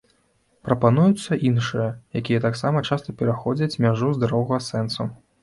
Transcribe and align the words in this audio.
Прапануюцца 0.69 1.37
іншыя, 1.49 1.85
якія 2.21 2.39
таксама 2.47 2.83
часта 2.89 3.17
пераходзяць 3.21 3.79
мяжу 3.87 4.11
здаровага 4.19 4.63
сэнсу. 4.71 5.09